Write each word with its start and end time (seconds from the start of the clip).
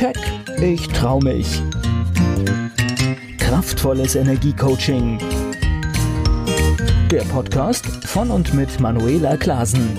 Keck, 0.00 0.16
ich 0.62 0.88
trau 0.88 1.20
mich. 1.20 1.60
Kraftvolles 3.36 4.14
Energiecoaching. 4.14 5.18
Der 7.10 7.20
Podcast 7.24 7.84
von 8.06 8.30
und 8.30 8.54
mit 8.54 8.80
Manuela 8.80 9.36
Klasen. 9.36 9.98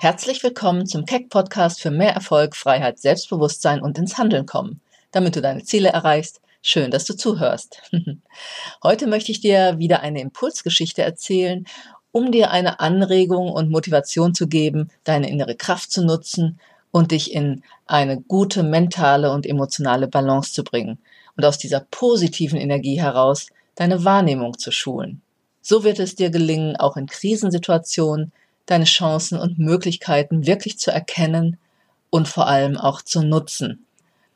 Herzlich 0.00 0.42
willkommen 0.42 0.86
zum 0.86 1.04
Keck 1.04 1.28
Podcast 1.28 1.80
für 1.80 1.92
mehr 1.92 2.14
Erfolg, 2.14 2.56
Freiheit, 2.56 2.98
Selbstbewusstsein 2.98 3.80
und 3.80 3.96
ins 3.96 4.18
Handeln 4.18 4.44
kommen, 4.44 4.80
damit 5.12 5.36
du 5.36 5.40
deine 5.40 5.62
Ziele 5.62 5.90
erreichst. 5.90 6.40
Schön, 6.60 6.90
dass 6.90 7.04
du 7.04 7.14
zuhörst. 7.14 7.80
Heute 8.82 9.06
möchte 9.06 9.30
ich 9.30 9.40
dir 9.40 9.78
wieder 9.78 10.00
eine 10.00 10.20
Impulsgeschichte 10.20 11.02
erzählen, 11.02 11.64
um 12.10 12.32
dir 12.32 12.50
eine 12.50 12.80
Anregung 12.80 13.52
und 13.52 13.70
Motivation 13.70 14.34
zu 14.34 14.48
geben, 14.48 14.90
deine 15.04 15.30
innere 15.30 15.54
Kraft 15.54 15.92
zu 15.92 16.04
nutzen 16.04 16.58
und 16.94 17.10
dich 17.10 17.34
in 17.34 17.64
eine 17.86 18.20
gute 18.20 18.62
mentale 18.62 19.32
und 19.32 19.46
emotionale 19.46 20.06
Balance 20.06 20.52
zu 20.52 20.62
bringen 20.62 20.98
und 21.36 21.44
aus 21.44 21.58
dieser 21.58 21.80
positiven 21.80 22.56
Energie 22.56 23.00
heraus 23.00 23.48
deine 23.74 24.04
Wahrnehmung 24.04 24.56
zu 24.60 24.70
schulen. 24.70 25.20
So 25.60 25.82
wird 25.82 25.98
es 25.98 26.14
dir 26.14 26.30
gelingen, 26.30 26.76
auch 26.76 26.96
in 26.96 27.08
Krisensituationen 27.08 28.30
deine 28.66 28.84
Chancen 28.84 29.40
und 29.40 29.58
Möglichkeiten 29.58 30.46
wirklich 30.46 30.78
zu 30.78 30.92
erkennen 30.92 31.56
und 32.10 32.28
vor 32.28 32.46
allem 32.46 32.76
auch 32.76 33.02
zu 33.02 33.22
nutzen. 33.22 33.84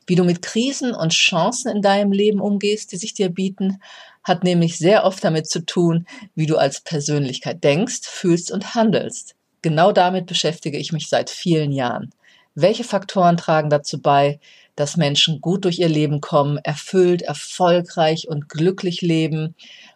Wie 0.05 0.15
du 0.15 0.25
mit 0.25 0.41
Krisen 0.41 0.93
und 0.93 1.13
Chancen 1.13 1.73
in 1.73 1.81
deinem 1.81 2.11
Leben 2.11 2.41
umgehst, 2.41 2.91
die 2.91 2.97
sich 2.97 3.13
dir 3.13 3.29
bieten, 3.29 3.79
hat 4.21 4.43
nämlich 4.43 4.77
sehr 4.77 5.05
oft 5.05 5.23
damit 5.23 5.47
zu 5.47 5.65
tun, 5.65 6.05
wie 6.35 6.45
du 6.45 6.57
als 6.57 6.81
Persönlichkeit 6.81 7.63
denkst, 7.63 8.01
fühlst 8.01 8.51
und 8.51 8.75
handelst. 8.75 9.35
Genau 9.61 9.93
damit 9.93 10.25
beschäftige 10.25 10.77
ich 10.77 10.91
mich 10.91 11.07
seit 11.07 11.29
vielen 11.29 11.71
Jahren. 11.71 12.11
Welche 12.55 12.83
Faktoren 12.83 13.37
tragen 13.37 13.69
dazu 13.69 14.01
bei, 14.01 14.39
dass 14.75 14.97
Menschen 14.97 15.41
gut 15.41 15.65
durch 15.65 15.79
ihr 15.79 15.89
Leben 15.89 16.21
kommen, 16.21 16.57
erfüllt, 16.57 17.21
erfolgreich 17.21 18.27
und 18.27 18.49
glücklich 18.49 19.01
leben 19.01 19.55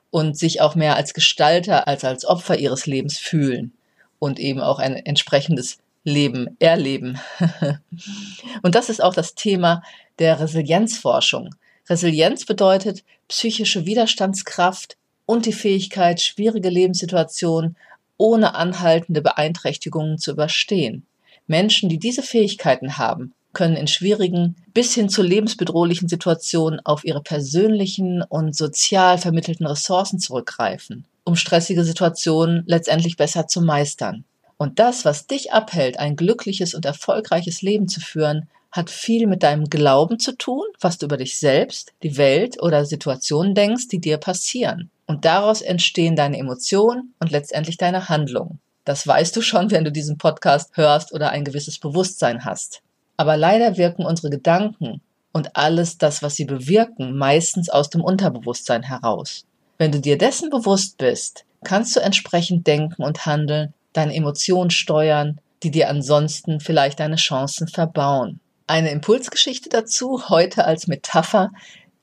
und 0.10 0.38
sich 0.38 0.62
auch 0.62 0.76
mehr 0.76 0.96
als 0.96 1.14
Gestalter 1.14 1.88
als 1.88 2.04
als 2.04 2.26
Opfer 2.26 2.58
ihres 2.60 2.86
Lebens 2.86 3.18
fühlen 3.18 3.74
und 4.20 4.40
eben 4.40 4.60
auch 4.60 4.80
ein 4.80 4.96
entsprechendes 4.96 5.80
Leben 6.04 6.56
erleben. 6.60 7.20
und 8.62 8.76
das 8.76 8.90
ist 8.90 9.02
auch 9.02 9.14
das 9.14 9.36
Thema 9.36 9.82
der 10.20 10.40
Resilienzforschung. 10.40 11.56
Resilienz 11.90 12.46
bedeutet 12.46 13.04
psychische 13.28 13.86
Widerstandskraft 13.86 14.98
und 15.26 15.46
die 15.46 15.54
Fähigkeit, 15.54 16.22
schwierige 16.22 16.70
Lebenssituationen 16.70 17.76
ohne 18.18 18.56
anhaltende 18.56 19.22
Beeinträchtigungen 19.22 20.18
zu 20.18 20.32
überstehen. 20.32 21.06
Menschen, 21.48 21.90
die 21.90 22.00
diese 22.00 22.24
Fähigkeiten 22.24 22.98
haben, 22.98 23.34
können 23.54 23.76
in 23.76 23.88
schwierigen 23.88 24.56
bis 24.74 24.94
hin 24.94 25.10
zu 25.10 25.22
lebensbedrohlichen 25.22 26.10
Situationen 26.10 26.80
auf 26.86 27.06
ihre 27.06 27.22
persönlichen 27.22 28.24
und 28.24 28.56
sozial 28.56 29.18
vermittelten 29.18 29.68
Ressourcen 29.68 30.20
zurückgreifen, 30.20 31.06
um 31.24 31.36
stressige 31.36 31.84
Situationen 31.84 32.64
letztendlich 32.66 33.16
besser 33.16 33.48
zu 33.48 33.62
meistern. 33.62 34.26
Und 34.58 34.80
das, 34.80 35.06
was 35.06 35.28
dich 35.28 35.52
abhält, 35.52 36.00
ein 36.00 36.16
glückliches 36.16 36.74
und 36.74 36.86
erfolgreiches 36.86 37.62
Leben 37.62 37.88
zu 37.88 38.00
führen, 38.00 38.48
hat 38.72 38.90
viel 38.90 39.28
mit 39.28 39.44
deinem 39.44 39.66
Glauben 39.66 40.20
zu 40.20 40.36
tun, 40.36 40.66
was 40.82 40.98
du 40.98 41.06
über 41.06 41.18
dich 41.18 41.38
selbst, 41.38 41.94
die 42.02 42.18
Welt 42.18 42.62
oder 42.62 42.86
Situationen 42.86 43.54
denkst, 43.54 43.88
die 43.88 44.00
dir 44.00 44.18
passieren. 44.18 44.90
Und 45.06 45.26
daraus 45.26 45.62
entstehen 45.62 46.16
deine 46.16 46.40
Emotionen 46.40 47.14
und 47.20 47.30
letztendlich 47.30 47.78
deine 47.78 48.10
Handlungen. 48.10 48.60
Das 48.86 49.08
weißt 49.08 49.36
du 49.36 49.42
schon, 49.42 49.72
wenn 49.72 49.86
du 49.86 49.92
diesen 49.92 50.18
Podcast 50.18 50.72
hörst 50.76 51.14
oder 51.14 51.30
ein 51.30 51.46
gewisses 51.46 51.80
Bewusstsein 51.80 52.44
hast. 52.44 52.82
Aber 53.18 53.38
leider 53.38 53.78
wirken 53.78 54.06
unsere 54.06 54.30
Gedanken 54.30 55.02
und 55.32 55.56
alles 55.56 55.98
das, 55.98 56.22
was 56.22 56.36
sie 56.36 56.46
bewirken, 56.46 57.18
meistens 57.18 57.70
aus 57.70 57.90
dem 57.90 58.02
Unterbewusstsein 58.02 58.84
heraus. 58.84 59.46
Wenn 59.78 59.92
du 59.92 60.00
dir 60.00 60.18
dessen 60.18 60.50
bewusst 60.50 60.98
bist, 60.98 61.46
kannst 61.64 61.96
du 61.96 62.02
entsprechend 62.02 62.68
denken 62.68 63.04
und 63.04 63.26
handeln, 63.26 63.74
deine 63.94 64.14
Emotionen 64.16 64.70
steuern, 64.70 65.40
die 65.64 65.72
dir 65.72 65.90
ansonsten 65.90 66.60
vielleicht 66.60 67.00
deine 67.00 67.16
Chancen 67.16 67.68
verbauen. 67.68 68.40
Eine 68.68 68.92
Impulsgeschichte 68.92 69.70
dazu, 69.70 70.30
heute 70.30 70.66
als 70.66 70.88
Metapher, 70.88 71.52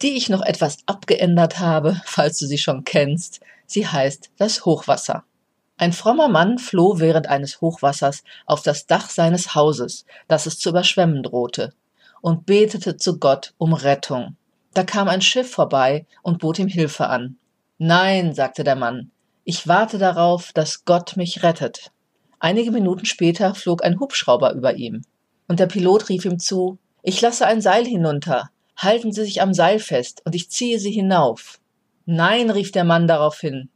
die 0.03 0.17
ich 0.17 0.29
noch 0.29 0.43
etwas 0.43 0.79
abgeändert 0.87 1.59
habe, 1.59 2.01
falls 2.05 2.39
du 2.39 2.47
sie 2.47 2.59
schon 2.59 2.85
kennst. 2.85 3.41
Sie 3.67 3.87
heißt 3.87 4.31
das 4.39 4.65
Hochwasser. 4.65 5.25
Ein 5.81 5.95
frommer 5.95 6.29
Mann 6.29 6.59
floh 6.59 6.99
während 6.99 7.29
eines 7.29 7.63
Hochwassers 7.63 8.23
auf 8.45 8.61
das 8.61 8.87
Dach 8.87 9.09
seines 9.09 9.55
Hauses, 9.55 10.05
das 10.29 10.45
es 10.45 10.59
zu 10.59 10.69
überschwemmen 10.69 11.23
drohte, 11.23 11.73
und 12.21 12.45
betete 12.45 12.99
zu 12.99 13.19
Gott 13.19 13.55
um 13.57 13.73
Rettung. 13.73 14.37
Da 14.75 14.85
kam 14.85 15.09
ein 15.09 15.23
Schiff 15.23 15.51
vorbei 15.51 16.05
und 16.23 16.39
bot 16.39 16.59
ihm 16.59 16.69
Hilfe 16.69 17.07
an. 17.07 17.39
Nein, 17.79 18.35
sagte 18.35 18.63
der 18.63 18.77
Mann, 18.77 19.11
ich 19.45 19.69
warte 19.69 19.97
darauf, 19.97 20.53
dass 20.53 20.85
Gott 20.85 21.17
mich 21.17 21.43
rettet. 21.43 21.93
Einige 22.41 22.73
Minuten 22.73 23.07
später 23.07 23.55
flog 23.55 23.83
ein 23.83 23.99
Hubschrauber 23.99 24.53
über 24.53 24.75
ihm, 24.75 25.01
und 25.49 25.61
der 25.61 25.67
Pilot 25.67 26.11
rief 26.11 26.27
ihm 26.27 26.39
zu 26.39 26.79
Ich 27.03 27.23
lasse 27.23 27.47
ein 27.47 27.63
Seil 27.63 27.87
hinunter, 27.87 28.51
halten 28.77 29.13
Sie 29.13 29.25
sich 29.25 29.41
am 29.41 29.55
Seil 29.55 29.79
fest, 29.79 30.21
und 30.27 30.35
ich 30.35 30.51
ziehe 30.51 30.79
Sie 30.79 30.93
hinauf. 30.93 31.59
Nein, 32.05 32.51
rief 32.51 32.71
der 32.71 32.85
Mann 32.85 33.09
daraufhin, 33.09 33.71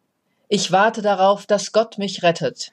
ich 0.49 0.73
warte 0.73 1.03
darauf, 1.03 1.47
dass 1.47 1.73
Gott 1.73 1.99
mich 1.99 2.23
rettet. 2.23 2.73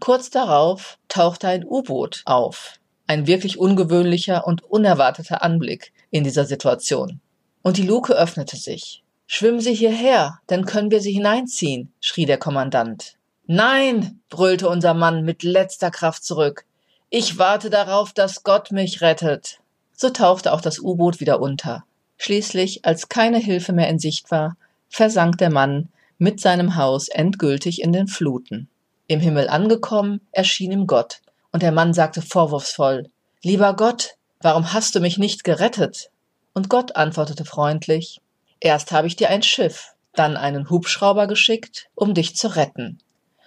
Kurz 0.00 0.30
darauf 0.30 0.98
tauchte 1.08 1.48
ein 1.48 1.64
U-Boot 1.64 2.22
auf. 2.24 2.74
Ein 3.06 3.26
wirklich 3.26 3.58
ungewöhnlicher 3.58 4.46
und 4.46 4.62
unerwarteter 4.62 5.42
Anblick 5.42 5.92
in 6.10 6.24
dieser 6.24 6.44
Situation. 6.44 7.20
Und 7.62 7.76
die 7.76 7.86
Luke 7.86 8.14
öffnete 8.14 8.56
sich. 8.56 9.02
Schwimmen 9.26 9.60
Sie 9.60 9.74
hierher, 9.74 10.40
dann 10.46 10.64
können 10.64 10.90
wir 10.90 11.00
Sie 11.00 11.12
hineinziehen, 11.12 11.92
schrie 12.00 12.26
der 12.26 12.38
Kommandant. 12.38 13.16
Nein, 13.46 14.20
brüllte 14.28 14.68
unser 14.68 14.94
Mann 14.94 15.24
mit 15.24 15.42
letzter 15.42 15.90
Kraft 15.90 16.24
zurück. 16.24 16.64
Ich 17.10 17.38
warte 17.38 17.70
darauf, 17.70 18.12
dass 18.12 18.42
Gott 18.42 18.72
mich 18.72 19.00
rettet. 19.00 19.58
So 19.94 20.10
tauchte 20.10 20.52
auch 20.52 20.60
das 20.60 20.78
U-Boot 20.78 21.20
wieder 21.20 21.40
unter. 21.40 21.84
Schließlich, 22.16 22.84
als 22.84 23.08
keine 23.08 23.38
Hilfe 23.38 23.72
mehr 23.72 23.88
in 23.88 23.98
Sicht 23.98 24.30
war, 24.30 24.56
versank 24.88 25.38
der 25.38 25.50
Mann 25.50 25.88
mit 26.22 26.40
seinem 26.40 26.76
Haus 26.76 27.08
endgültig 27.08 27.82
in 27.82 27.92
den 27.92 28.06
Fluten. 28.06 28.68
Im 29.08 29.18
Himmel 29.18 29.48
angekommen, 29.48 30.20
erschien 30.30 30.70
ihm 30.70 30.86
Gott, 30.86 31.20
und 31.50 31.64
der 31.64 31.72
Mann 31.72 31.92
sagte 31.94 32.22
vorwurfsvoll 32.22 33.10
Lieber 33.42 33.74
Gott, 33.74 34.14
warum 34.40 34.72
hast 34.72 34.94
du 34.94 35.00
mich 35.00 35.18
nicht 35.18 35.42
gerettet? 35.42 36.10
Und 36.54 36.68
Gott 36.68 36.94
antwortete 36.94 37.44
freundlich 37.44 38.20
Erst 38.60 38.92
habe 38.92 39.08
ich 39.08 39.16
dir 39.16 39.30
ein 39.30 39.42
Schiff, 39.42 39.96
dann 40.14 40.36
einen 40.36 40.70
Hubschrauber 40.70 41.26
geschickt, 41.26 41.88
um 41.96 42.14
dich 42.14 42.36
zu 42.36 42.54
retten. 42.54 42.98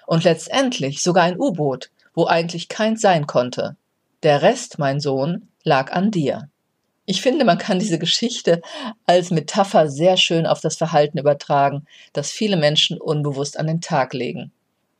Und 0.05 0.25
letztendlich 0.25 1.01
sogar 1.01 1.23
ein 1.23 1.39
U-Boot, 1.39 1.91
wo 2.13 2.25
eigentlich 2.25 2.67
keins 2.67 2.99
sein 2.99 3.25
konnte. 3.25 3.77
Der 4.23 4.41
Rest, 4.41 4.79
mein 4.79 4.99
Sohn, 4.99 5.47
lag 5.63 5.93
an 5.93 6.11
dir. 6.11 6.49
Ich 7.07 7.21
finde, 7.21 7.45
man 7.45 7.59
kann 7.59 7.77
diese 7.77 7.99
Geschichte 7.99 8.61
als 9.05 9.29
Metapher 9.29 9.89
sehr 9.89 10.17
schön 10.17 10.47
auf 10.47 10.59
das 10.59 10.75
Verhalten 10.75 11.19
übertragen, 11.19 11.85
das 12.13 12.31
viele 12.31 12.57
Menschen 12.57 12.99
unbewusst 12.99 13.59
an 13.59 13.67
den 13.67 13.79
Tag 13.81 14.13
legen. 14.13 14.51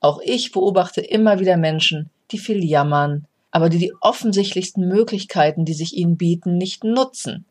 Auch 0.01 0.19
ich 0.23 0.51
beobachte 0.51 1.01
immer 1.01 1.39
wieder 1.39 1.57
Menschen, 1.57 2.11
die 2.31 2.37
viel 2.37 2.63
jammern, 2.63 3.25
aber 3.49 3.69
die 3.69 3.79
die 3.79 3.93
offensichtlichsten 4.01 4.87
Möglichkeiten, 4.87 5.65
die 5.65 5.73
sich 5.73 5.97
ihnen 5.97 6.17
bieten, 6.17 6.57
nicht 6.57 6.83
nutzen. 6.83 7.45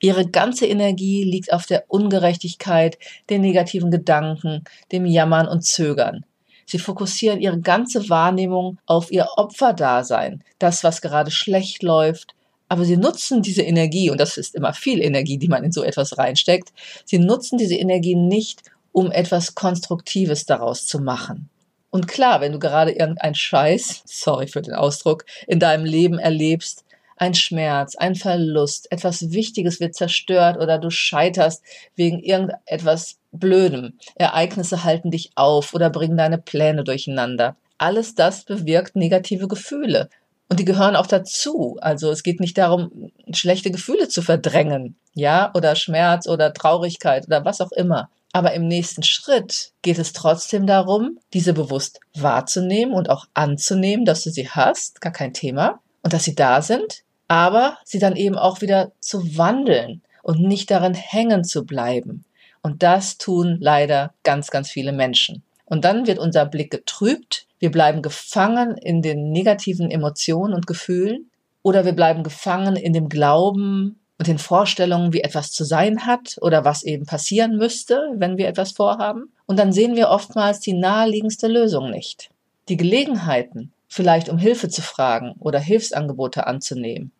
Ihre 0.00 0.26
ganze 0.26 0.66
Energie 0.66 1.24
liegt 1.24 1.52
auf 1.52 1.66
der 1.66 1.84
Ungerechtigkeit, 1.88 2.98
den 3.28 3.42
negativen 3.42 3.90
Gedanken, 3.90 4.64
dem 4.92 5.04
Jammern 5.04 5.46
und 5.46 5.62
Zögern. 5.62 6.24
Sie 6.64 6.78
fokussieren 6.78 7.40
ihre 7.40 7.60
ganze 7.60 8.08
Wahrnehmung 8.08 8.78
auf 8.86 9.10
ihr 9.10 9.26
Opferdasein, 9.36 10.42
das, 10.58 10.84
was 10.84 11.02
gerade 11.02 11.30
schlecht 11.30 11.82
läuft, 11.82 12.34
aber 12.70 12.84
sie 12.84 12.96
nutzen 12.96 13.42
diese 13.42 13.62
Energie, 13.62 14.10
und 14.10 14.20
das 14.20 14.36
ist 14.36 14.54
immer 14.54 14.72
viel 14.72 15.02
Energie, 15.02 15.38
die 15.38 15.48
man 15.48 15.64
in 15.64 15.72
so 15.72 15.82
etwas 15.82 16.18
reinsteckt, 16.18 16.72
sie 17.04 17.18
nutzen 17.18 17.58
diese 17.58 17.74
Energie 17.74 18.14
nicht, 18.14 18.62
um 18.92 19.10
etwas 19.10 19.56
Konstruktives 19.56 20.46
daraus 20.46 20.86
zu 20.86 21.00
machen. 21.00 21.50
Und 21.90 22.06
klar, 22.06 22.40
wenn 22.40 22.52
du 22.52 22.60
gerade 22.60 22.92
irgendein 22.92 23.34
Scheiß, 23.34 24.02
sorry 24.06 24.46
für 24.46 24.62
den 24.62 24.74
Ausdruck, 24.74 25.24
in 25.48 25.58
deinem 25.58 25.84
Leben 25.84 26.20
erlebst, 26.20 26.84
ein 27.16 27.34
Schmerz, 27.34 27.96
ein 27.96 28.14
Verlust, 28.14 28.86
etwas 28.92 29.32
Wichtiges 29.32 29.80
wird 29.80 29.96
zerstört 29.96 30.56
oder 30.56 30.78
du 30.78 30.90
scheiterst 30.90 31.64
wegen 31.96 32.20
irgendetwas 32.20 33.18
Blödem. 33.32 33.98
Ereignisse 34.14 34.84
halten 34.84 35.10
dich 35.10 35.32
auf 35.34 35.74
oder 35.74 35.90
bringen 35.90 36.16
deine 36.16 36.38
Pläne 36.38 36.84
durcheinander. 36.84 37.56
Alles 37.78 38.14
das 38.14 38.44
bewirkt 38.44 38.94
negative 38.94 39.48
Gefühle. 39.48 40.08
Und 40.50 40.58
die 40.58 40.64
gehören 40.64 40.96
auch 40.96 41.06
dazu. 41.06 41.78
Also 41.80 42.10
es 42.10 42.24
geht 42.24 42.40
nicht 42.40 42.58
darum, 42.58 43.12
schlechte 43.32 43.70
Gefühle 43.70 44.08
zu 44.08 44.20
verdrängen, 44.20 44.96
ja, 45.14 45.52
oder 45.54 45.76
Schmerz 45.76 46.26
oder 46.26 46.52
Traurigkeit 46.52 47.26
oder 47.26 47.44
was 47.44 47.60
auch 47.60 47.70
immer. 47.70 48.10
Aber 48.32 48.52
im 48.52 48.66
nächsten 48.66 49.04
Schritt 49.04 49.70
geht 49.82 49.98
es 49.98 50.12
trotzdem 50.12 50.66
darum, 50.66 51.18
diese 51.32 51.52
bewusst 51.52 52.00
wahrzunehmen 52.14 52.94
und 52.94 53.10
auch 53.10 53.26
anzunehmen, 53.32 54.04
dass 54.04 54.24
du 54.24 54.30
sie 54.30 54.48
hast, 54.48 55.00
gar 55.00 55.12
kein 55.12 55.32
Thema, 55.32 55.78
und 56.02 56.12
dass 56.12 56.24
sie 56.24 56.34
da 56.34 56.62
sind, 56.62 57.02
aber 57.28 57.78
sie 57.84 58.00
dann 58.00 58.16
eben 58.16 58.36
auch 58.36 58.60
wieder 58.60 58.90
zu 59.00 59.36
wandeln 59.36 60.02
und 60.22 60.40
nicht 60.40 60.70
darin 60.70 60.94
hängen 60.94 61.44
zu 61.44 61.64
bleiben. 61.64 62.24
Und 62.60 62.82
das 62.82 63.18
tun 63.18 63.58
leider 63.60 64.14
ganz, 64.24 64.50
ganz 64.50 64.68
viele 64.68 64.92
Menschen. 64.92 65.44
Und 65.64 65.84
dann 65.84 66.08
wird 66.08 66.18
unser 66.18 66.44
Blick 66.44 66.72
getrübt, 66.72 67.46
wir 67.60 67.70
bleiben 67.70 68.02
gefangen 68.02 68.76
in 68.76 69.02
den 69.02 69.30
negativen 69.30 69.90
Emotionen 69.90 70.54
und 70.54 70.66
Gefühlen 70.66 71.30
oder 71.62 71.84
wir 71.84 71.92
bleiben 71.92 72.24
gefangen 72.24 72.74
in 72.74 72.92
dem 72.92 73.08
Glauben 73.08 74.00
und 74.18 74.26
den 74.26 74.38
Vorstellungen, 74.38 75.12
wie 75.12 75.20
etwas 75.20 75.52
zu 75.52 75.64
sein 75.64 76.06
hat 76.06 76.36
oder 76.40 76.64
was 76.64 76.82
eben 76.82 77.06
passieren 77.06 77.56
müsste, 77.56 78.12
wenn 78.16 78.38
wir 78.38 78.48
etwas 78.48 78.72
vorhaben. 78.72 79.32
Und 79.46 79.58
dann 79.58 79.72
sehen 79.72 79.94
wir 79.94 80.08
oftmals 80.08 80.60
die 80.60 80.72
naheliegendste 80.72 81.48
Lösung 81.48 81.90
nicht. 81.90 82.30
Die 82.68 82.76
Gelegenheiten, 82.76 83.72
vielleicht 83.88 84.28
um 84.28 84.38
Hilfe 84.38 84.68
zu 84.68 84.82
fragen 84.82 85.34
oder 85.38 85.58
Hilfsangebote 85.58 86.46
anzunehmen, 86.46 87.12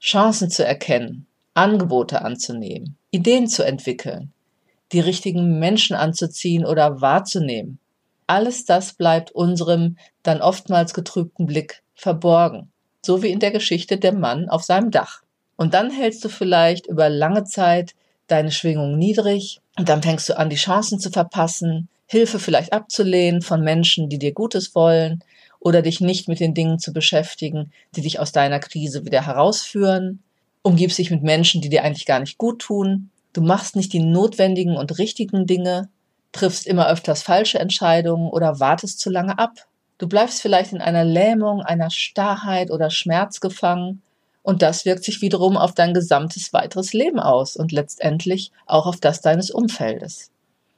Chancen 0.00 0.50
zu 0.50 0.64
erkennen, 0.64 1.26
Angebote 1.54 2.22
anzunehmen, 2.22 2.96
Ideen 3.10 3.48
zu 3.48 3.62
entwickeln, 3.62 4.32
die 4.92 5.00
richtigen 5.00 5.58
Menschen 5.58 5.96
anzuziehen 5.96 6.64
oder 6.64 7.00
wahrzunehmen. 7.00 7.78
Alles 8.26 8.64
das 8.64 8.94
bleibt 8.94 9.32
unserem 9.32 9.96
dann 10.22 10.40
oftmals 10.40 10.94
getrübten 10.94 11.46
Blick 11.46 11.82
verborgen, 11.94 12.70
so 13.02 13.22
wie 13.22 13.30
in 13.30 13.40
der 13.40 13.50
Geschichte 13.50 13.98
der 13.98 14.14
Mann 14.14 14.48
auf 14.48 14.64
seinem 14.64 14.90
Dach. 14.90 15.22
Und 15.56 15.74
dann 15.74 15.90
hältst 15.90 16.24
du 16.24 16.28
vielleicht 16.28 16.86
über 16.86 17.08
lange 17.08 17.44
Zeit 17.44 17.94
deine 18.26 18.50
Schwingung 18.50 18.98
niedrig 18.98 19.60
und 19.76 19.88
dann 19.88 20.02
fängst 20.02 20.28
du 20.28 20.38
an, 20.38 20.50
die 20.50 20.56
Chancen 20.56 20.98
zu 20.98 21.10
verpassen, 21.10 21.88
Hilfe 22.06 22.38
vielleicht 22.38 22.72
abzulehnen 22.72 23.42
von 23.42 23.62
Menschen, 23.62 24.08
die 24.08 24.18
dir 24.18 24.32
Gutes 24.32 24.74
wollen 24.74 25.22
oder 25.58 25.82
dich 25.82 26.00
nicht 26.00 26.28
mit 26.28 26.40
den 26.40 26.54
Dingen 26.54 26.78
zu 26.78 26.92
beschäftigen, 26.92 27.72
die 27.96 28.02
dich 28.02 28.20
aus 28.20 28.32
deiner 28.32 28.60
Krise 28.60 29.04
wieder 29.04 29.26
herausführen. 29.26 30.22
Umgibst 30.62 30.98
dich 30.98 31.10
mit 31.10 31.22
Menschen, 31.22 31.60
die 31.60 31.70
dir 31.70 31.82
eigentlich 31.82 32.06
gar 32.06 32.20
nicht 32.20 32.38
gut 32.38 32.60
tun. 32.60 33.10
Du 33.32 33.40
machst 33.40 33.74
nicht 33.74 33.92
die 33.92 34.00
notwendigen 34.00 34.76
und 34.76 34.98
richtigen 34.98 35.46
Dinge, 35.46 35.88
triffst 36.34 36.66
immer 36.66 36.88
öfters 36.88 37.22
falsche 37.22 37.58
Entscheidungen 37.58 38.28
oder 38.28 38.60
wartest 38.60 39.00
zu 39.00 39.08
lange 39.08 39.38
ab. 39.38 39.52
Du 39.96 40.08
bleibst 40.08 40.42
vielleicht 40.42 40.72
in 40.72 40.80
einer 40.80 41.04
Lähmung, 41.04 41.62
einer 41.62 41.90
Starrheit 41.90 42.70
oder 42.70 42.90
Schmerz 42.90 43.40
gefangen 43.40 44.02
und 44.42 44.60
das 44.60 44.84
wirkt 44.84 45.04
sich 45.04 45.22
wiederum 45.22 45.56
auf 45.56 45.72
dein 45.72 45.94
gesamtes 45.94 46.52
weiteres 46.52 46.92
Leben 46.92 47.20
aus 47.20 47.56
und 47.56 47.72
letztendlich 47.72 48.50
auch 48.66 48.86
auf 48.86 49.00
das 49.00 49.22
deines 49.22 49.50
Umfeldes. 49.50 50.30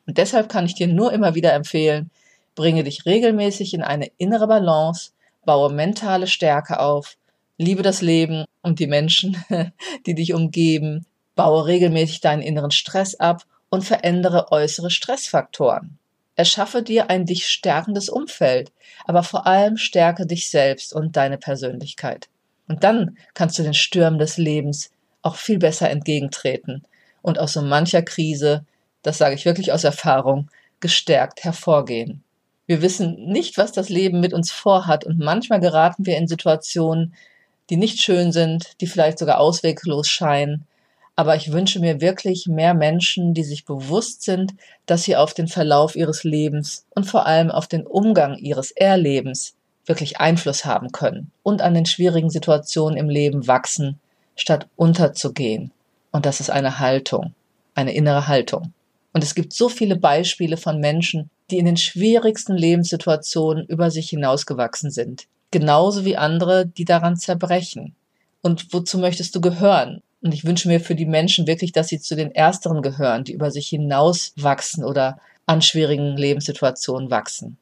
Und 0.07 0.19
deshalb 0.19 0.49
kann 0.49 0.67
ich 0.67 0.75
dir 0.75 0.87
nur 0.87 1.13
immer 1.13 1.35
wieder 1.35 1.53
empfehlen, 1.53 2.11
bringe 2.55 2.85
dich 2.85 3.07
regelmäßig 3.07 3.75
in 3.75 3.83
eine 3.83 4.11
innere 4.19 4.47
Balance, 4.47 5.11
baue 5.45 5.73
mentale 5.73 6.29
Stärke 6.29 6.79
auf, 6.79 7.17
liebe 7.59 7.83
das 7.83 8.03
Leben 8.03 8.45
und 8.63 8.79
die 8.79 8.87
Menschen, 8.87 9.43
die 10.07 10.15
dich 10.15 10.35
umgeben, 10.35 11.07
baue 11.35 11.67
regelmäßig 11.67 12.21
deinen 12.21 12.43
inneren 12.43 12.71
Stress 12.71 13.15
ab 13.17 13.45
und 13.69 13.85
verändere 13.85 14.53
äußere 14.53 14.91
Stressfaktoren. 14.91 15.99
Erschaffe 16.35 16.83
dir 16.83 17.09
ein 17.09 17.25
dich 17.25 17.49
stärkendes 17.49 18.09
Umfeld, 18.09 18.71
aber 19.07 19.23
vor 19.23 19.47
allem 19.47 19.77
stärke 19.77 20.27
dich 20.27 20.51
selbst 20.51 20.93
und 20.93 21.17
deine 21.17 21.39
Persönlichkeit. 21.39 22.29
Und 22.69 22.85
dann 22.85 23.17
kannst 23.35 23.59
du 23.59 23.63
den 23.63 23.75
Stürmen 23.75 24.19
des 24.19 24.37
Lebens 24.37 24.91
auch 25.23 25.37
viel 25.37 25.59
besser 25.59 25.89
entgegentreten 25.91 26.83
und 27.23 27.39
aus 27.39 27.55
so 27.55 27.63
mancher 27.63 28.03
Krise, 28.03 28.65
das 29.03 29.19
sage 29.19 29.35
ich 29.35 29.45
wirklich 29.45 29.73
aus 29.73 29.85
Erfahrung, 29.85 30.51
gestärkt 30.81 31.43
hervorgehen. 31.43 32.23
Wir 32.67 32.83
wissen 32.83 33.27
nicht, 33.27 33.59
was 33.59 33.73
das 33.73 33.89
Leben 33.89 34.21
mit 34.21 34.33
uns 34.33 34.51
vorhat 34.51 35.05
und 35.05 35.19
manchmal 35.19 35.61
geraten 35.61 36.05
wir 36.05 36.17
in 36.17 36.29
Situationen, 36.29 37.15
die 37.71 37.77
nicht 37.77 38.03
schön 38.03 38.33
sind, 38.33 38.81
die 38.81 38.87
vielleicht 38.87 39.19
sogar 39.19 39.41
ausweglos 39.41 40.09
scheinen. 40.09 40.67
Aber 41.17 41.35
ich 41.35 41.51
wünsche 41.51 41.81
mir 41.81 42.03
wirklich 42.03 42.47
mehr 42.47 42.75
Menschen, 42.75 43.33
die 43.33 43.43
sich 43.43 43.65
bewusst 43.65 44.23
sind, 44.23 44.55
dass 44.85 45.05
sie 45.05 45.17
auf 45.17 45.33
den 45.33 45.49
Verlauf 45.49 45.97
ihres 45.97 46.25
Lebens 46.25 46.85
und 46.91 47.05
vor 47.05 47.27
allem 47.27 47.51
auf 47.51 47.67
den 47.67 47.87
Umgang 47.87 48.37
ihres 48.37 48.71
Erlebens 48.71 49.55
wirklich 49.87 50.21
Einfluss 50.21 50.65
haben 50.65 50.93
können 50.93 51.31
und 51.43 51.63
an 51.63 51.73
den 51.73 51.87
schwierigen 51.87 52.29
Situationen 52.29 52.99
im 52.99 53.09
Leben 53.09 53.47
wachsen, 53.47 53.99
statt 54.35 54.67
unterzugehen. 54.77 55.71
Und 56.13 56.27
das 56.27 56.41
ist 56.41 56.51
eine 56.51 56.79
Haltung, 56.81 57.35
eine 57.75 57.95
innere 57.95 58.29
Haltung. 58.29 58.73
Und 59.15 59.25
es 59.25 59.35
gibt 59.35 59.55
so 59.55 59.71
viele 59.71 59.97
Beispiele 59.97 60.59
von 60.59 60.81
Menschen, 60.81 61.31
die 61.51 61.59
in 61.59 61.65
den 61.65 61.77
schwierigsten 61.79 62.55
Lebenssituationen 62.55 63.65
über 63.67 63.91
sich 63.91 64.11
hinausgewachsen 64.11 64.91
sind. 64.91 65.27
Genauso 65.51 66.05
wie 66.05 66.17
andere, 66.17 66.67
die 66.67 66.85
daran 66.85 67.17
zerbrechen. 67.17 67.95
Und 68.43 68.75
wozu 68.75 68.99
möchtest 68.99 69.35
du 69.35 69.41
gehören? 69.41 70.03
Und 70.23 70.35
ich 70.35 70.45
wünsche 70.45 70.69
mir 70.69 70.81
für 70.81 70.95
die 70.95 71.07
Menschen 71.07 71.47
wirklich, 71.47 71.73
dass 71.73 71.89
sie 71.89 72.01
zu 72.01 72.17
den 72.17 72.35
Ersteren 72.35 72.83
gehören, 72.83 73.25
die 73.25 73.33
über 73.33 73.51
sich 73.51 73.69
hinauswachsen 73.69 74.85
oder 74.85 75.21
an 75.47 75.63
schwierigen 75.63 76.17
Lebenssituationen 76.17 77.11
wachsen. 77.11 77.59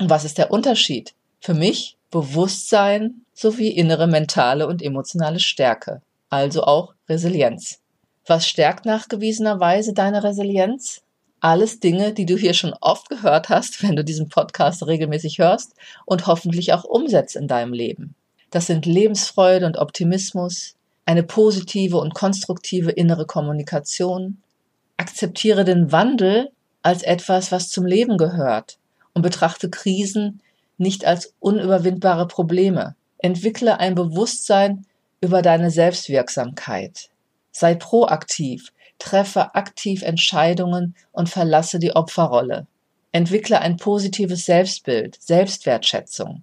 Und 0.00 0.10
was 0.10 0.24
ist 0.24 0.38
der 0.38 0.50
Unterschied? 0.50 1.14
Für 1.40 1.54
mich 1.54 1.96
Bewusstsein 2.10 3.22
sowie 3.34 3.68
innere 3.68 4.06
mentale 4.06 4.66
und 4.66 4.82
emotionale 4.82 5.40
Stärke, 5.40 6.00
also 6.30 6.62
auch 6.64 6.94
Resilienz. 7.08 7.80
Was 8.26 8.48
stärkt 8.48 8.86
nachgewiesenerweise 8.86 9.92
deine 9.92 10.24
Resilienz? 10.24 11.02
Alles 11.40 11.80
Dinge, 11.80 12.12
die 12.12 12.26
du 12.26 12.36
hier 12.36 12.54
schon 12.54 12.74
oft 12.80 13.08
gehört 13.08 13.48
hast, 13.48 13.82
wenn 13.82 13.96
du 13.96 14.04
diesen 14.04 14.28
Podcast 14.28 14.86
regelmäßig 14.86 15.38
hörst 15.38 15.74
und 16.06 16.26
hoffentlich 16.26 16.72
auch 16.72 16.84
umsetzt 16.84 17.36
in 17.36 17.46
deinem 17.46 17.72
Leben. 17.72 18.14
Das 18.50 18.66
sind 18.66 18.86
Lebensfreude 18.86 19.66
und 19.66 19.76
Optimismus, 19.76 20.74
eine 21.08 21.22
positive 21.22 21.96
und 21.96 22.12
konstruktive 22.12 22.90
innere 22.90 23.24
Kommunikation. 23.24 24.42
Akzeptiere 24.98 25.64
den 25.64 25.90
Wandel 25.90 26.50
als 26.82 27.02
etwas, 27.02 27.50
was 27.50 27.70
zum 27.70 27.86
Leben 27.86 28.18
gehört 28.18 28.76
und 29.14 29.22
betrachte 29.22 29.70
Krisen 29.70 30.42
nicht 30.76 31.06
als 31.06 31.32
unüberwindbare 31.40 32.28
Probleme. 32.28 32.94
Entwickle 33.16 33.80
ein 33.80 33.94
Bewusstsein 33.94 34.84
über 35.22 35.40
deine 35.40 35.70
Selbstwirksamkeit. 35.70 37.08
Sei 37.52 37.74
proaktiv, 37.74 38.74
treffe 38.98 39.54
aktiv 39.54 40.02
Entscheidungen 40.02 40.94
und 41.12 41.30
verlasse 41.30 41.78
die 41.78 41.96
Opferrolle. 41.96 42.66
Entwickle 43.12 43.62
ein 43.62 43.78
positives 43.78 44.44
Selbstbild, 44.44 45.16
Selbstwertschätzung, 45.22 46.42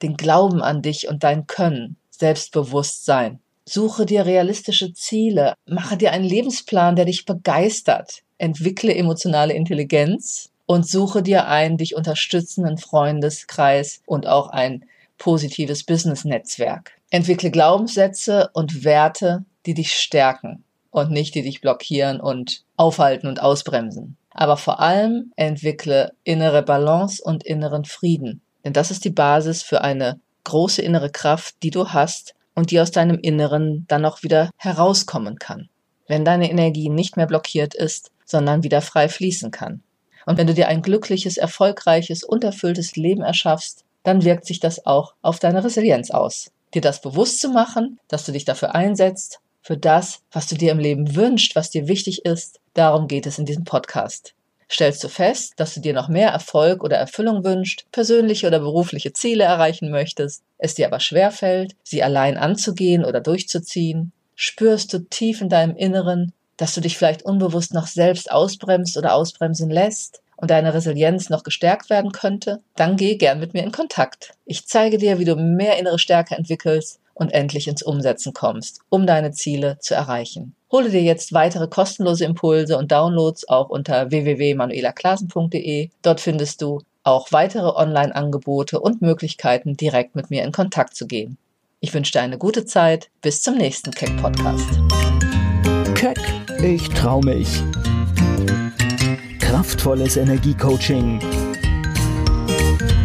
den 0.00 0.16
Glauben 0.16 0.62
an 0.62 0.80
dich 0.80 1.08
und 1.08 1.24
dein 1.24 1.46
Können, 1.46 1.98
Selbstbewusstsein. 2.08 3.40
Suche 3.70 4.06
dir 4.06 4.24
realistische 4.24 4.94
Ziele, 4.94 5.52
mache 5.66 5.98
dir 5.98 6.12
einen 6.12 6.24
Lebensplan, 6.24 6.96
der 6.96 7.04
dich 7.04 7.26
begeistert, 7.26 8.22
entwickle 8.38 8.94
emotionale 8.94 9.52
Intelligenz 9.52 10.48
und 10.64 10.88
suche 10.88 11.22
dir 11.22 11.48
einen 11.48 11.76
dich 11.76 11.94
unterstützenden 11.94 12.78
Freundeskreis 12.78 14.00
und 14.06 14.26
auch 14.26 14.48
ein 14.48 14.86
positives 15.18 15.84
Business-Netzwerk. 15.84 16.92
Entwickle 17.10 17.50
Glaubenssätze 17.50 18.48
und 18.54 18.84
Werte, 18.84 19.44
die 19.66 19.74
dich 19.74 19.92
stärken 19.92 20.64
und 20.90 21.10
nicht 21.10 21.34
die 21.34 21.42
dich 21.42 21.60
blockieren 21.60 22.22
und 22.22 22.62
aufhalten 22.78 23.26
und 23.26 23.42
ausbremsen. 23.42 24.16
Aber 24.30 24.56
vor 24.56 24.80
allem 24.80 25.34
entwickle 25.36 26.12
innere 26.24 26.62
Balance 26.62 27.22
und 27.22 27.44
inneren 27.44 27.84
Frieden. 27.84 28.40
Denn 28.64 28.72
das 28.72 28.90
ist 28.90 29.04
die 29.04 29.10
Basis 29.10 29.62
für 29.62 29.82
eine 29.82 30.20
große 30.44 30.80
innere 30.80 31.10
Kraft, 31.10 31.56
die 31.62 31.70
du 31.70 31.90
hast 31.90 32.34
und 32.58 32.72
die 32.72 32.80
aus 32.80 32.90
deinem 32.90 33.20
Inneren 33.20 33.84
dann 33.86 34.04
auch 34.04 34.24
wieder 34.24 34.50
herauskommen 34.56 35.38
kann. 35.38 35.68
Wenn 36.08 36.24
deine 36.24 36.50
Energie 36.50 36.88
nicht 36.88 37.16
mehr 37.16 37.28
blockiert 37.28 37.72
ist, 37.72 38.10
sondern 38.24 38.64
wieder 38.64 38.82
frei 38.82 39.08
fließen 39.08 39.52
kann. 39.52 39.84
Und 40.26 40.38
wenn 40.38 40.48
du 40.48 40.54
dir 40.54 40.66
ein 40.66 40.82
glückliches, 40.82 41.36
erfolgreiches, 41.36 42.24
unterfülltes 42.24 42.96
Leben 42.96 43.22
erschaffst, 43.22 43.84
dann 44.02 44.24
wirkt 44.24 44.44
sich 44.44 44.58
das 44.58 44.86
auch 44.86 45.14
auf 45.22 45.38
deine 45.38 45.62
Resilienz 45.62 46.10
aus. 46.10 46.50
Dir 46.74 46.82
das 46.82 47.00
bewusst 47.00 47.40
zu 47.40 47.48
machen, 47.50 48.00
dass 48.08 48.24
du 48.24 48.32
dich 48.32 48.44
dafür 48.44 48.74
einsetzt, 48.74 49.38
für 49.62 49.76
das, 49.76 50.22
was 50.32 50.48
du 50.48 50.56
dir 50.56 50.72
im 50.72 50.80
Leben 50.80 51.14
wünschst, 51.14 51.54
was 51.54 51.70
dir 51.70 51.86
wichtig 51.86 52.24
ist, 52.24 52.58
darum 52.74 53.06
geht 53.06 53.26
es 53.26 53.38
in 53.38 53.46
diesem 53.46 53.62
Podcast. 53.62 54.34
Stellst 54.70 55.02
du 55.02 55.08
fest, 55.08 55.54
dass 55.56 55.74
du 55.74 55.80
dir 55.80 55.94
noch 55.94 56.08
mehr 56.08 56.28
Erfolg 56.28 56.84
oder 56.84 56.96
Erfüllung 56.96 57.42
wünschst, 57.42 57.86
persönliche 57.90 58.46
oder 58.46 58.58
berufliche 58.58 59.12
Ziele 59.12 59.44
erreichen 59.44 59.90
möchtest, 59.90 60.42
es 60.58 60.74
dir 60.74 60.86
aber 60.86 61.00
schwerfällt, 61.00 61.74
sie 61.82 62.02
allein 62.02 62.36
anzugehen 62.36 63.04
oder 63.04 63.20
durchzuziehen? 63.20 64.12
Spürst 64.34 64.92
du 64.92 64.98
tief 64.98 65.40
in 65.40 65.48
deinem 65.48 65.74
Inneren, 65.74 66.32
dass 66.58 66.74
du 66.74 66.80
dich 66.80 66.98
vielleicht 66.98 67.22
unbewusst 67.22 67.72
noch 67.72 67.86
selbst 67.86 68.30
ausbremst 68.30 68.98
oder 68.98 69.14
ausbremsen 69.14 69.70
lässt 69.70 70.20
und 70.36 70.50
deine 70.50 70.74
Resilienz 70.74 71.30
noch 71.30 71.42
gestärkt 71.42 71.88
werden 71.90 72.12
könnte, 72.12 72.60
dann 72.76 72.96
geh 72.96 73.16
gern 73.16 73.40
mit 73.40 73.54
mir 73.54 73.64
in 73.64 73.72
Kontakt. 73.72 74.34
Ich 74.44 74.66
zeige 74.66 74.98
dir, 74.98 75.18
wie 75.18 75.24
du 75.24 75.34
mehr 75.34 75.78
innere 75.78 75.98
Stärke 75.98 76.36
entwickelst 76.36 77.00
und 77.18 77.32
endlich 77.32 77.68
ins 77.68 77.82
Umsetzen 77.82 78.32
kommst, 78.32 78.80
um 78.88 79.06
deine 79.06 79.32
Ziele 79.32 79.78
zu 79.80 79.94
erreichen. 79.94 80.54
Hole 80.70 80.90
dir 80.90 81.02
jetzt 81.02 81.32
weitere 81.32 81.66
kostenlose 81.66 82.24
Impulse 82.24 82.78
und 82.78 82.92
Downloads 82.92 83.48
auch 83.48 83.68
unter 83.70 84.10
www.manuelaklasen.de. 84.10 85.90
Dort 86.02 86.20
findest 86.20 86.62
du 86.62 86.80
auch 87.02 87.32
weitere 87.32 87.68
Online-Angebote 87.68 88.80
und 88.80 89.00
Möglichkeiten, 89.00 89.76
direkt 89.76 90.14
mit 90.14 90.30
mir 90.30 90.44
in 90.44 90.52
Kontakt 90.52 90.94
zu 90.94 91.06
gehen. 91.06 91.38
Ich 91.80 91.94
wünsche 91.94 92.12
dir 92.12 92.20
eine 92.20 92.38
gute 92.38 92.64
Zeit. 92.66 93.08
Bis 93.22 93.40
zum 93.40 93.56
nächsten 93.56 93.92
Keck 93.92 94.14
Podcast. 94.20 94.68
Keck, 95.94 96.18
ich 96.62 96.88
trau 96.90 97.20
mich. 97.20 97.48
Kraftvolles 99.38 100.16
Energiecoaching. 100.16 101.20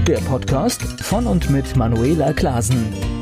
Der 0.05 0.17
Podcast 0.17 0.81
von 1.01 1.27
und 1.27 1.49
mit 1.49 1.77
Manuela 1.77 2.33
Klasen. 2.33 3.12